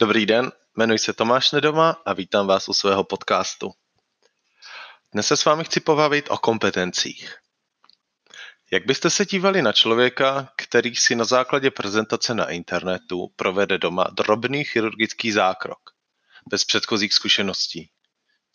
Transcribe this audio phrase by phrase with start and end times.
[0.00, 3.72] Dobrý den, jmenuji se Tomáš Nedoma a vítám vás u svého podcastu.
[5.12, 7.36] Dnes se s vámi chci pobavit o kompetencích.
[8.70, 14.04] Jak byste se dívali na člověka, který si na základě prezentace na internetu provede doma
[14.04, 15.90] drobný chirurgický zákrok,
[16.50, 17.90] bez předchozích zkušeností?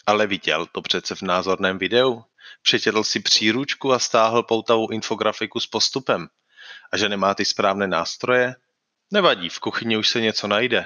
[0.05, 2.23] Ale viděl to přece v názorném videu.
[2.61, 6.27] Přečetl si příručku a stáhl poutavou infografiku s postupem.
[6.91, 8.55] A že nemá ty správné nástroje?
[9.11, 10.85] Nevadí, v kuchyni už se něco najde.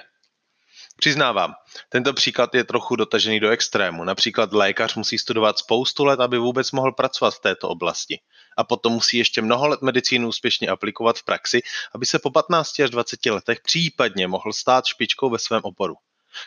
[1.00, 1.54] Přiznávám,
[1.90, 4.04] tento příklad je trochu dotažený do extrému.
[4.04, 8.20] Například lékař musí studovat spoustu let, aby vůbec mohl pracovat v této oblasti.
[8.58, 11.62] A potom musí ještě mnoho let medicínu úspěšně aplikovat v praxi,
[11.96, 15.96] aby se po 15 až 20 letech případně mohl stát špičkou ve svém oboru.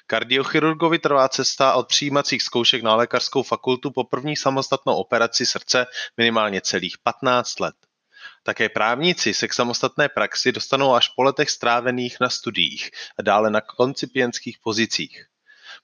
[0.06, 5.86] Kardiochirurgovi trvá cesta od přijímacích zkoušek na lékařskou fakultu po první samostatnou operaci srdce
[6.16, 7.74] minimálně celých 15 let.
[8.42, 13.50] Také právníci se k samostatné praxi dostanou až po letech strávených na studiích a dále
[13.50, 15.26] na koncipientských pozicích.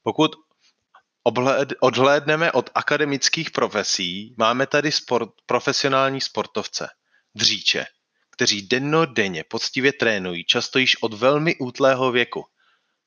[0.02, 0.30] Pokud
[1.80, 6.88] odhlédneme od akademických profesí, máme tady sport, profesionální sportovce,
[7.34, 7.86] dříče,
[8.30, 12.44] kteří dennodenně poctivě trénují, často již od velmi útlého věku.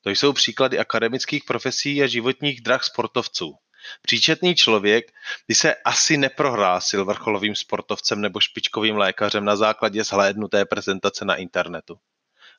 [0.02, 3.56] To jsou příklady akademických profesí a životních drah sportovců.
[4.02, 5.12] Příčetný člověk
[5.48, 12.00] by se asi neprohlásil vrcholovým sportovcem nebo špičkovým lékařem na základě zhlédnuté prezentace na internetu.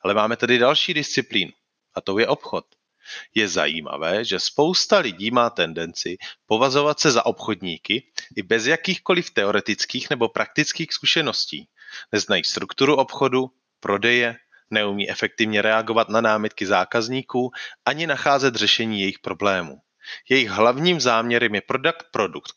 [0.03, 1.53] Ale máme tedy další disciplínu,
[1.95, 2.65] a to je obchod.
[3.35, 10.11] Je zajímavé, že spousta lidí má tendenci povazovat se za obchodníky i bez jakýchkoliv teoretických
[10.11, 11.69] nebo praktických zkušeností.
[12.13, 14.37] Neznají strukturu obchodu, prodeje,
[14.71, 17.51] neumí efektivně reagovat na námitky zákazníků
[17.85, 19.81] ani nacházet řešení jejich problémů.
[20.29, 22.55] Jejich hlavním záměrem je prodat produkt,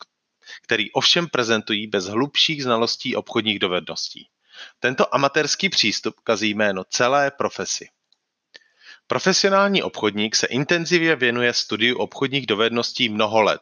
[0.64, 4.28] který ovšem prezentují bez hlubších znalostí obchodních dovedností.
[4.80, 7.88] Tento amatérský přístup kazí jméno celé profesi.
[9.08, 13.62] Profesionální obchodník se intenzivně věnuje studiu obchodních dovedností mnoho let.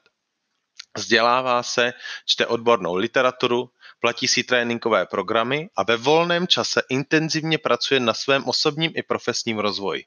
[0.97, 1.93] Vzdělává se,
[2.25, 8.43] čte odbornou literaturu, platí si tréninkové programy a ve volném čase intenzivně pracuje na svém
[8.43, 10.05] osobním i profesním rozvoji.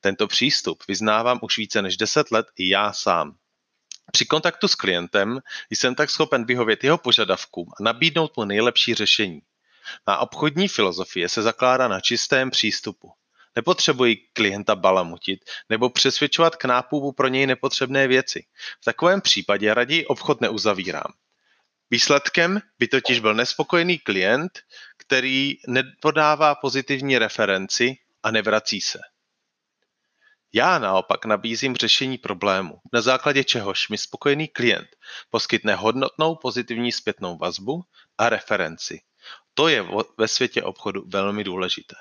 [0.00, 3.36] Tento přístup vyznávám už více než 10 let i já sám.
[4.12, 5.38] Při kontaktu s klientem
[5.70, 9.40] jsem tak schopen vyhovět jeho požadavkům a nabídnout mu nejlepší řešení.
[10.06, 13.12] Má obchodní filozofie se zakládá na čistém přístupu.
[13.56, 18.46] Nepotřebuji klienta balamutit nebo přesvědčovat k nápůvu pro něj nepotřebné věci.
[18.80, 21.12] V takovém případě raději obchod neuzavírám.
[21.90, 24.52] Výsledkem by totiž byl nespokojený klient,
[24.96, 28.98] který nepodává pozitivní referenci a nevrací se.
[30.54, 34.88] Já naopak nabízím řešení problému, na základě čehož mi spokojený klient
[35.30, 37.82] poskytne hodnotnou pozitivní zpětnou vazbu
[38.18, 39.00] a referenci.
[39.54, 39.84] To je
[40.18, 41.96] ve světě obchodu velmi důležité.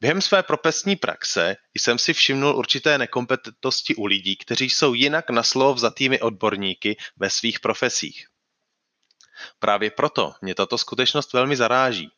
[0.00, 5.42] Během své profesní praxe jsem si všimnul určité nekompetentnosti u lidí, kteří jsou jinak na
[5.42, 8.26] slovo vzatými odborníky ve svých profesích.
[9.58, 12.10] Právě proto mě tato skutečnost velmi zaráží.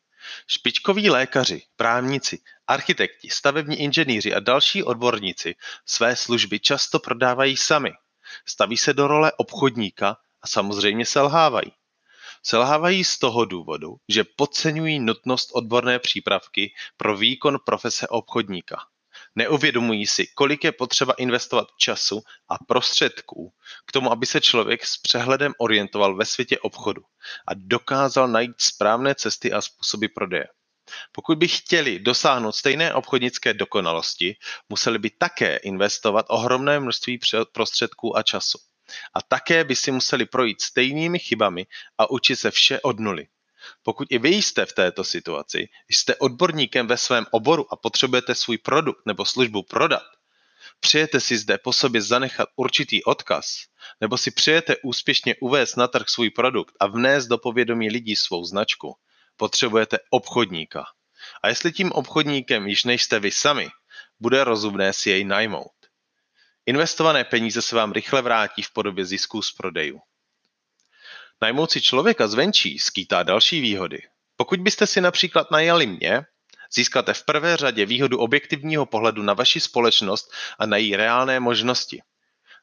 [0.47, 7.91] Špičkoví lékaři, právníci, architekti, stavební inženýři a další odborníci své služby často prodávají sami.
[8.45, 11.71] Staví se do role obchodníka a samozřejmě selhávají.
[12.43, 18.77] Selhávají z toho důvodu, že podceňují nutnost odborné přípravky pro výkon profese obchodníka.
[19.35, 23.53] Neuvědomují si, kolik je potřeba investovat času a prostředků
[23.85, 27.01] k tomu, aby se člověk s přehledem orientoval ve světě obchodu
[27.47, 30.47] a dokázal najít správné cesty a způsoby prodeje.
[31.11, 34.35] Pokud by chtěli dosáhnout stejné obchodnické dokonalosti,
[34.69, 37.19] museli by také investovat ohromné množství
[37.51, 38.59] prostředků a času.
[39.13, 41.65] A také by si museli projít stejnými chybami
[41.97, 43.27] a učit se vše od nuly.
[43.83, 48.57] Pokud i vy jste v této situaci, jste odborníkem ve svém oboru a potřebujete svůj
[48.57, 50.03] produkt nebo službu prodat,
[50.79, 53.45] přejete si zde po sobě zanechat určitý odkaz,
[54.01, 58.45] nebo si přejete úspěšně uvést na trh svůj produkt a vnést do povědomí lidí svou
[58.45, 58.95] značku,
[59.37, 60.85] potřebujete obchodníka.
[61.43, 63.69] A jestli tím obchodníkem již nejste vy sami,
[64.19, 65.71] bude rozumné si jej najmout.
[66.65, 69.99] Investované peníze se vám rychle vrátí v podobě zisků z prodejů.
[71.43, 74.01] Najmout si člověka zvenčí skýtá další výhody.
[74.35, 76.25] Pokud byste si například najali mě,
[76.75, 82.01] získáte v prvé řadě výhodu objektivního pohledu na vaši společnost a na její reálné možnosti.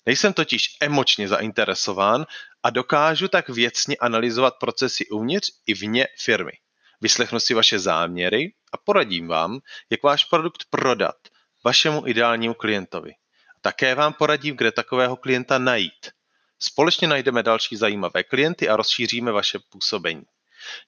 [0.06, 2.26] Nejsem totiž emočně zainteresován
[2.62, 6.52] a dokážu tak věcně analyzovat procesy uvnitř i vně firmy.
[7.00, 9.60] Vyslechnu si vaše záměry a poradím vám,
[9.90, 11.16] jak váš produkt prodat
[11.64, 13.12] vašemu ideálnímu klientovi.
[13.60, 16.19] Také vám poradím, kde takového klienta najít.
[16.62, 20.22] Společně najdeme další zajímavé klienty a rozšíříme vaše působení.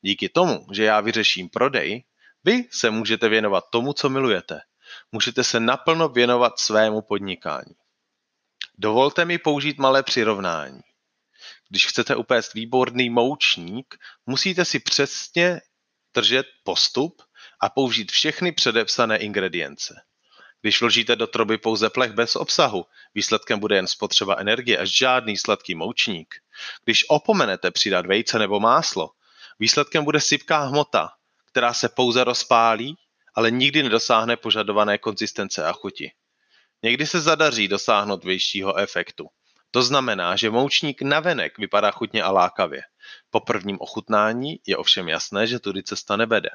[0.01, 2.05] Díky tomu, že já vyřeším prodej,
[2.45, 4.61] vy se můžete věnovat tomu, co milujete.
[5.13, 7.75] můžete se naplno věnovat svému podnikání.
[8.79, 10.81] Dovolte mi použít malé přirovnání.
[11.69, 13.95] Když chcete upéct výborný moučník,
[14.27, 15.61] musíte si přesně
[16.15, 17.23] držet postup
[17.61, 19.95] a použít všechny předepsané ingredience.
[20.63, 25.37] Když vložíte do troby pouze plech bez obsahu, výsledkem bude jen spotřeba energie a žádný
[25.37, 26.35] sladký moučník.
[26.85, 29.11] Když opomenete přidat vejce nebo máslo,
[29.59, 31.09] výsledkem bude sypká hmota,
[31.45, 32.97] která se pouze rozpálí,
[33.35, 36.13] ale nikdy nedosáhne požadované konzistence a chuti.
[36.83, 39.27] Někdy se zadaří dosáhnout vyššího efektu.
[39.71, 42.83] To znamená, že moučník navenek vypadá chutně a lákavě.
[43.31, 46.51] Po prvním ochutnání je ovšem jasné, že tudy cesta nevede.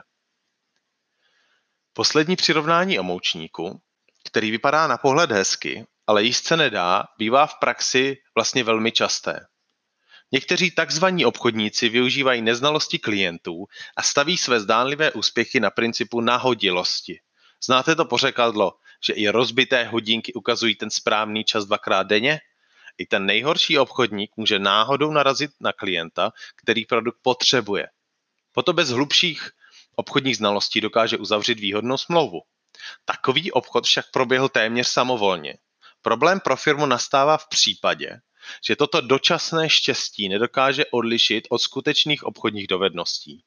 [1.94, 3.81] Poslední přirovnání o moučníku,
[4.27, 9.47] který vypadá na pohled hezky, ale jíst se nedá, bývá v praxi vlastně velmi časté.
[10.31, 13.65] Někteří takzvaní obchodníci využívají neznalosti klientů
[13.97, 17.19] a staví své zdánlivé úspěchy na principu nahodilosti.
[17.63, 18.74] Znáte to pořekadlo,
[19.06, 22.39] že i rozbité hodinky ukazují ten správný čas dvakrát denně?
[22.97, 27.88] I ten nejhorší obchodník může náhodou narazit na klienta, který produkt potřebuje.
[28.51, 29.51] Proto bez hlubších
[29.95, 32.41] obchodních znalostí dokáže uzavřít výhodnou smlouvu.
[33.06, 35.57] Takový obchod však proběhl téměř samovolně.
[36.01, 38.19] Problém pro firmu nastává v případě,
[38.68, 43.44] že toto dočasné štěstí nedokáže odlišit od skutečných obchodních dovedností.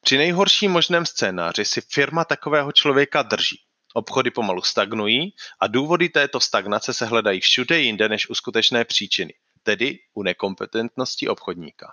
[0.00, 3.60] Při nejhorším možném scénáři si firma takového člověka drží.
[3.94, 9.34] Obchody pomalu stagnují a důvody této stagnace se hledají všude jinde než u skutečné příčiny,
[9.62, 11.92] tedy u nekompetentnosti obchodníka.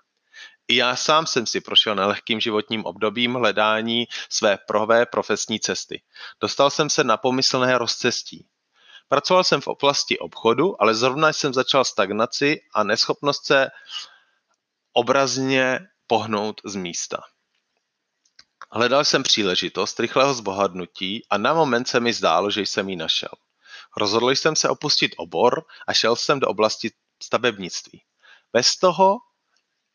[0.71, 6.01] I já sám jsem si prošel nelehkým životním obdobím hledání své prvé profesní cesty.
[6.41, 8.47] Dostal jsem se na pomyslné rozcestí.
[9.07, 13.69] Pracoval jsem v oblasti obchodu, ale zrovna jsem začal stagnaci a neschopnost se
[14.93, 17.17] obrazně pohnout z místa.
[18.71, 23.31] Hledal jsem příležitost rychlého zbohatnutí a na moment se mi zdálo, že jsem ji našel.
[23.97, 26.91] Rozhodl jsem se opustit obor a šel jsem do oblasti
[27.23, 28.03] stavebnictví.
[28.53, 29.17] Bez toho,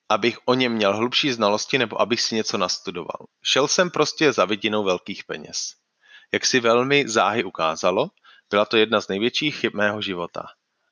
[0.09, 3.27] abych o něm měl hlubší znalosti nebo abych si něco nastudoval.
[3.43, 5.75] Šel jsem prostě za vidinou velkých peněz.
[6.33, 8.11] Jak si velmi záhy ukázalo,
[8.51, 10.47] byla to jedna z největších chyb mého života.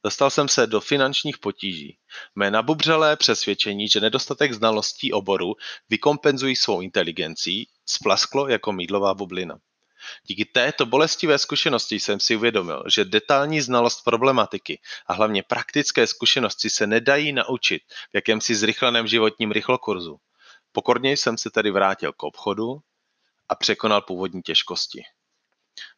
[0.05, 1.99] Dostal jsem se do finančních potíží.
[2.35, 5.55] Mé nabubřelé přesvědčení, že nedostatek znalostí oboru
[5.89, 9.59] vykompenzují svou inteligencí, splasklo jako mídlová bublina.
[10.27, 16.71] Díky této bolestivé zkušenosti jsem si uvědomil, že detailní znalost problematiky a hlavně praktické zkušenosti
[16.71, 20.17] se nedají naučit v jakémsi zrychleném životním rychlokurzu.
[20.73, 22.79] Pokorně jsem se tedy vrátil k obchodu
[23.49, 25.03] a překonal původní těžkosti.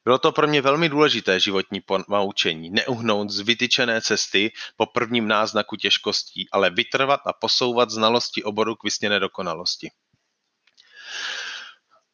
[0.05, 5.77] Bylo to pro mě velmi důležité životní naučení, neuhnout z vytyčené cesty po prvním náznaku
[5.77, 9.91] těžkostí, ale vytrvat a posouvat znalosti oboru k vysněné dokonalosti.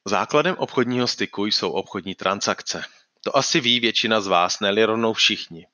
[0.05, 2.85] Základem obchodního styku jsou obchodní transakce.
[3.25, 5.67] To asi ví většina z vás, ne rovnou všichni.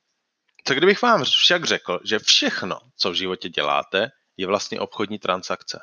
[0.65, 5.81] Co kdybych vám však řekl, že všechno, co v životě děláte, je vlastně obchodní transakce?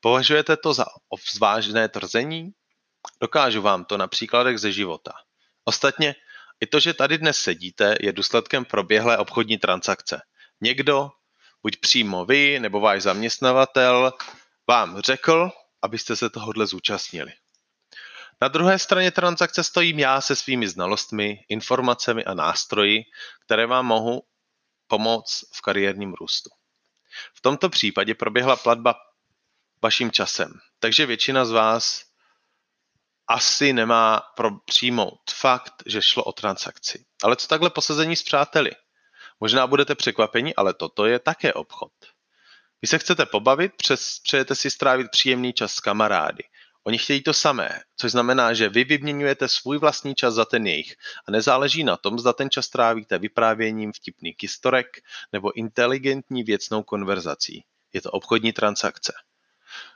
[0.00, 0.84] Považujete to za
[1.32, 2.50] zvážné tvrzení?
[3.20, 5.12] Dokážu vám to na příkladech ze života.
[5.64, 6.14] Ostatně
[6.60, 10.20] i to, že tady dnes sedíte, je důsledkem proběhlé obchodní transakce.
[10.60, 11.10] Někdo,
[11.62, 14.12] buď přímo vy nebo váš zaměstnavatel,
[14.68, 15.50] vám řekl,
[15.82, 17.32] abyste se tohohle zúčastnili.
[18.42, 23.04] Na druhé straně transakce stojím já se svými znalostmi, informacemi a nástroji,
[23.44, 24.22] které vám mohu
[24.86, 26.50] pomoct v kariérním růstu.
[27.34, 28.94] V tomto případě proběhla platba
[29.82, 32.04] vaším časem, takže většina z vás
[33.28, 37.04] asi nemá pro přijmout fakt, že šlo o transakci.
[37.22, 38.70] Ale co takhle posazení s přáteli?
[39.40, 41.92] Možná budete překvapeni, ale toto je také obchod.
[42.82, 46.44] Vy se chcete pobavit, přes, přejete si strávit příjemný čas s kamarády.
[46.86, 50.96] Oni chtějí to samé, což znamená, že vy vyměňujete svůj vlastní čas za ten jejich
[51.28, 54.86] a nezáleží na tom, zda ten čas trávíte vyprávěním vtipných historek
[55.32, 57.64] nebo inteligentní věcnou konverzací.
[57.92, 59.12] Je to obchodní transakce.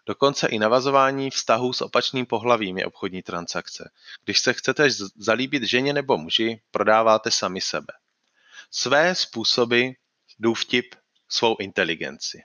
[0.07, 3.91] Dokonce i navazování vztahů s opačným pohlavím je obchodní transakce.
[4.25, 7.93] Když se chcete zalíbit ženě nebo muži, prodáváte sami sebe.
[8.71, 9.89] Své způsoby,
[10.39, 10.95] důvtip,
[11.29, 12.43] svou inteligenci.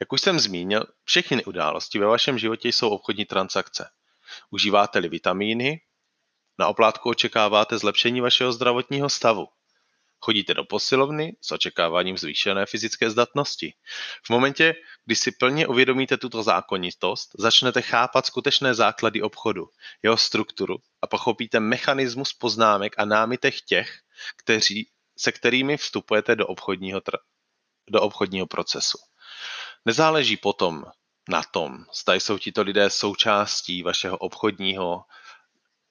[0.00, 3.90] Jak už jsem zmínil, všechny události ve vašem životě jsou obchodní transakce.
[4.50, 5.80] Užíváte-li vitamíny,
[6.58, 9.46] na oplátku očekáváte zlepšení vašeho zdravotního stavu.
[10.20, 13.74] Chodíte do posilovny s očekáváním zvýšené fyzické zdatnosti.
[14.26, 14.74] V momentě,
[15.04, 19.68] kdy si plně uvědomíte tuto zákonitost, začnete chápat skutečné základy obchodu,
[20.02, 23.98] jeho strukturu a pochopíte mechanismus poznámek a námitek těch,
[24.36, 27.02] kteří, se kterými vstupujete do obchodního,
[27.90, 28.98] do obchodního procesu.
[29.84, 30.84] Nezáleží potom
[31.28, 35.04] na tom, zda jsou tito lidé součástí vašeho obchodního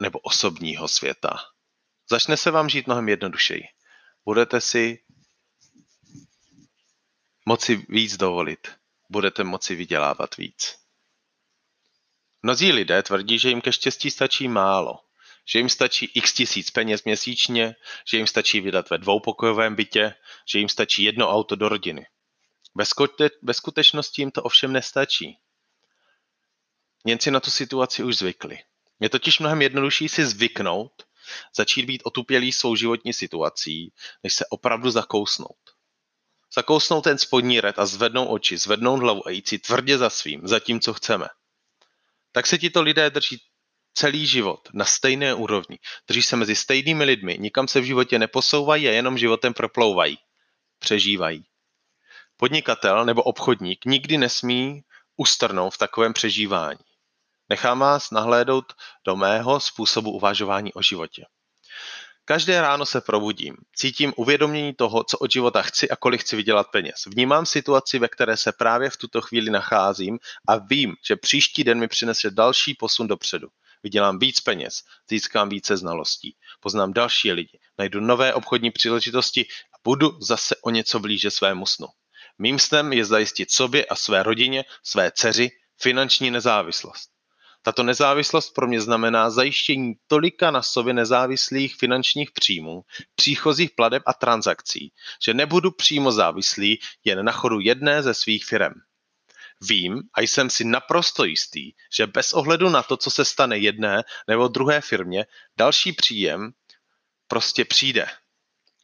[0.02, 1.40] nebo osobního světa.
[2.10, 3.64] Začne se vám žít mnohem jednodušeji.
[4.26, 5.04] Budete si
[7.46, 8.68] moci víc dovolit.
[9.10, 10.76] Budete moci vydělávat víc.
[12.44, 15.00] Mnozí lidé tvrdí, že jim ke štěstí stačí málo,
[15.46, 17.76] že jim stačí x tisíc peněz měsíčně,
[18.08, 20.16] že jim stačí vydat ve dvoupokojovém bytě,
[20.52, 22.06] že jim stačí jedno auto do rodiny.
[23.42, 25.38] Ve skutečnosti jim to ovšem nestačí.
[27.06, 28.60] Němci na tu situaci už zvykli.
[29.00, 30.92] Je totiž mnohem jednodušší si zvyknout,
[31.56, 35.58] začít být otupělý svou životní situací, než se opravdu zakousnout.
[36.56, 40.48] Zakousnout ten spodní red a zvednout oči, zvednout hlavu a jít si tvrdě za svým,
[40.48, 41.28] za tím, co chceme.
[42.32, 43.42] Tak se tito lidé drží
[43.94, 45.80] celý život na stejné úrovni.
[46.08, 50.18] Drží se mezi stejnými lidmi, nikam se v životě neposouvají a jenom životem proplouvají.
[50.80, 51.46] Přežívají.
[52.44, 54.84] Podnikatel nebo obchodník nikdy nesmí
[55.18, 56.80] ustrnout v takovém přežívání.
[57.50, 58.74] Nechám vás nahlédnout
[59.06, 61.26] do mého způsobu uvažování o životě.
[62.26, 66.68] Každé ráno se probudím, cítím uvědomění toho, co od života chci a kolik chci vydělat
[66.72, 66.96] peněz.
[67.08, 71.80] Vnímám situaci, ve které se právě v tuto chvíli nacházím a vím, že příští den
[71.80, 73.48] mi přinese další posun dopředu.
[73.84, 80.22] Vydělám víc peněz, získám více znalostí, poznám další lidi, najdu nové obchodní příležitosti a budu
[80.22, 81.88] zase o něco blíže svému snu.
[82.38, 85.50] Mým snem je zajistit sobě a své rodině, své dceři,
[85.82, 87.10] finanční nezávislost.
[87.62, 92.82] Tato nezávislost pro mě znamená zajištění tolika na sobě nezávislých finančních příjmů,
[93.16, 94.94] příchozích pladeb a transakcí,
[95.26, 98.74] že nebudu přímo závislý jen na chodu jedné ze svých firm.
[99.62, 104.04] Vím a jsem si naprosto jistý, že bez ohledu na to, co se stane jedné
[104.28, 105.26] nebo druhé firmě,
[105.58, 106.52] další příjem
[107.28, 108.08] prostě přijde.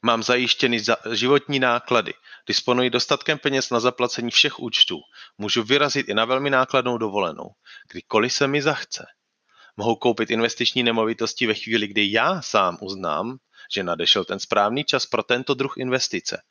[0.01, 2.13] Mám zajištěny za životní náklady,
[2.47, 4.99] disponuji dostatkem peněz na zaplacení všech účtů,
[5.37, 7.49] můžu vyrazit i na velmi nákladnou dovolenou,
[7.91, 9.05] kdykoliv se mi zachce.
[9.77, 13.37] Mohu koupit investiční nemovitosti ve chvíli, kdy já sám uznám,
[13.73, 16.41] že nadešel ten správný čas pro tento druh investice.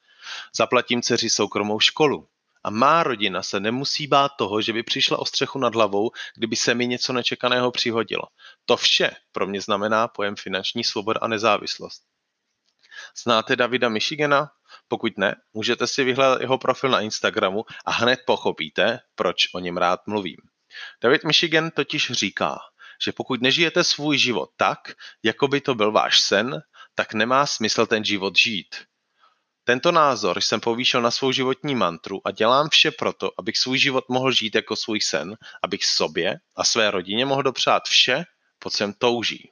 [0.57, 2.28] Zaplatím dceři soukromou školu.
[2.64, 6.57] A má rodina se nemusí bát toho, že by přišla o střechu nad hlavou, kdyby
[6.57, 8.23] se mi něco nečekaného přihodilo.
[8.64, 12.02] To vše pro mě znamená pojem finanční svoboda a nezávislost.
[13.23, 14.50] Znáte Davida Michigana?
[14.88, 19.77] Pokud ne, můžete si vyhledat jeho profil na Instagramu a hned pochopíte, proč o něm
[19.77, 20.37] rád mluvím.
[21.03, 22.59] David Michigan totiž říká,
[23.05, 24.79] že pokud nežijete svůj život tak,
[25.23, 26.62] jako by to byl váš sen,
[26.95, 28.77] tak nemá smysl ten život žít.
[29.65, 34.05] Tento názor jsem povýšil na svou životní mantru a dělám vše proto, abych svůj život
[34.09, 38.25] mohl žít jako svůj sen, abych sobě a své rodině mohl dopřát vše,
[38.59, 39.50] po čem touží.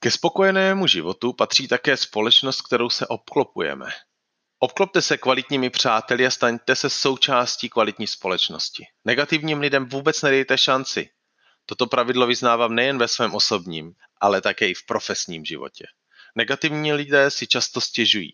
[0.00, 3.86] Ke spokojenému životu patří také společnost, kterou se obklopujeme.
[4.58, 8.86] Obklopte se kvalitními přáteli a staňte se součástí kvalitní společnosti.
[9.04, 11.10] Negativním lidem vůbec nedejte šanci.
[11.66, 15.84] Toto pravidlo vyznávám nejen ve svém osobním, ale také i v profesním životě.
[16.36, 18.32] Negativní lidé si často stěžují.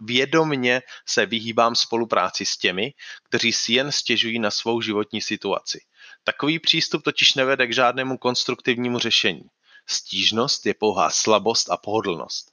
[0.00, 5.80] Vědomně se vyhýbám spolupráci s těmi, kteří si jen stěžují na svou životní situaci.
[6.24, 9.42] Takový přístup totiž nevede k žádnému konstruktivnímu řešení.
[9.86, 12.52] Stížnost je pouhá slabost a pohodlnost.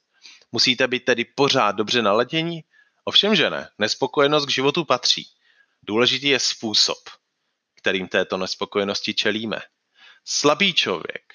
[0.52, 2.64] Musíte být tedy pořád dobře naladění?
[3.04, 3.68] Ovšem, že ne.
[3.78, 5.28] Nespokojenost k životu patří.
[5.82, 6.98] Důležitý je způsob,
[7.74, 9.60] kterým této nespokojenosti čelíme.
[10.24, 11.34] Slabý člověk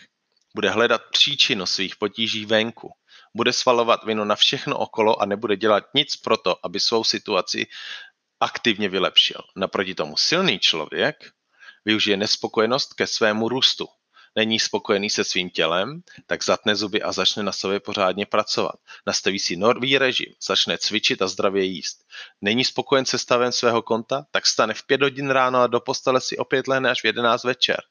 [0.56, 2.94] bude hledat příčinu svých potíží venku.
[3.36, 7.68] Bude svalovat vinu na všechno okolo a nebude dělat nic pro to, aby svou situaci
[8.40, 9.42] aktivně vylepšil.
[9.56, 11.32] Naproti tomu silný člověk
[11.86, 13.88] využije nespokojenost ke svému růstu
[14.36, 18.76] není spokojený se svým tělem, tak zatne zuby a začne na sobě pořádně pracovat.
[19.08, 22.06] Nastaví si nový režim, začne cvičit a zdravě jíst.
[22.42, 26.22] Není spokojen se stavem svého konta, tak stane v pět hodin ráno a do postele
[26.22, 27.82] si opět lehne až v 11 večer.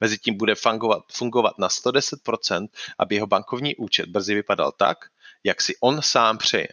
[0.00, 4.98] Mezitím bude fungovat, fungovat na 110%, aby jeho bankovní účet brzy vypadal tak,
[5.44, 6.68] jak si on sám přeje.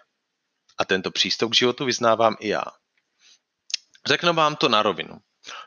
[0.77, 2.63] A tento přístup k životu vyznávám i já.
[4.05, 5.19] Řeknu vám to na rovinu.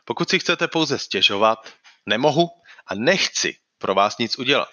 [0.05, 1.59] Pokud si chcete pouze stěžovat,
[2.05, 2.49] nemohu,
[2.89, 4.69] a nechci pro vás nic udělat.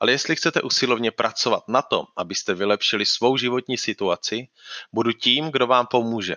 [0.00, 4.48] Ale jestli chcete usilovně pracovat na tom, abyste vylepšili svou životní situaci,
[4.92, 6.36] budu tím, kdo vám pomůže.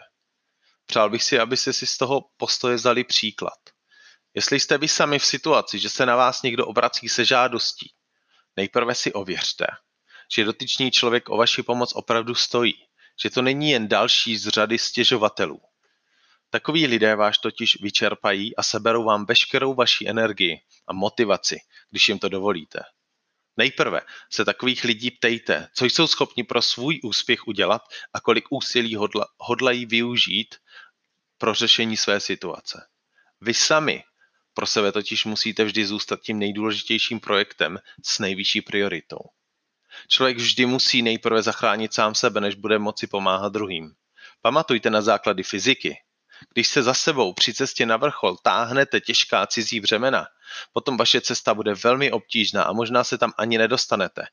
[0.85, 3.59] Přál bych si, abyste si z toho postoje vzali příklad.
[4.33, 7.93] Jestli jste vy sami v situaci, že se na vás někdo obrací se žádostí,
[8.55, 9.67] nejprve si ověřte,
[10.35, 12.73] že dotyčný člověk o vaši pomoc opravdu stojí,
[13.23, 15.61] že to není jen další z řady stěžovatelů.
[16.49, 22.19] Takoví lidé vás totiž vyčerpají a seberou vám veškerou vaši energii a motivaci, když jim
[22.19, 22.79] to dovolíte.
[23.57, 27.81] Nejprve se takových lidí ptejte, co jsou schopni pro svůj úspěch udělat
[28.13, 30.55] a kolik úsilí hodla, hodlají využít
[31.37, 32.87] pro řešení své situace.
[33.41, 34.03] Vy sami
[34.53, 39.19] pro sebe totiž musíte vždy zůstat tím nejdůležitějším projektem s nejvyšší prioritou.
[40.07, 43.93] Člověk vždy musí nejprve zachránit sám sebe, než bude moci pomáhat druhým.
[44.41, 45.97] Pamatujte na základy fyziky.
[46.53, 50.27] Když se za sebou při cestě na vrchol táhnete těžká cizí břemena,
[50.73, 54.27] potom vaše cesta bude velmi obtížná a možná se tam ani nedostanete.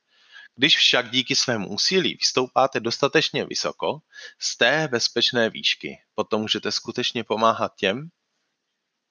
[0.55, 3.99] Když však díky svému úsilí vystoupáte dostatečně vysoko,
[4.39, 8.09] z té bezpečné výšky, potom můžete skutečně pomáhat těm,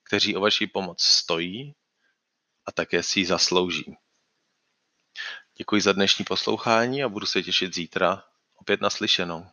[0.04, 1.76] kteří o vaši pomoc stojí
[2.66, 3.98] a také si ji zaslouží.
[5.58, 8.24] Děkuji za dnešní poslouchání a budu se těšit zítra
[8.56, 9.48] opět naslyšenou.